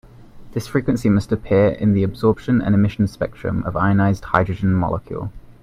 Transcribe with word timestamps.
This 0.53 0.65
frequency 0.65 1.09
must 1.11 1.31
appear 1.31 1.67
in 1.73 1.93
the 1.93 2.01
absorption 2.01 2.59
and 2.59 2.73
emission 2.73 3.05
spectrum 3.07 3.61
of 3.65 3.75
ionized 3.77 4.23
hydrogen 4.23 4.73
molecule. 4.73 5.31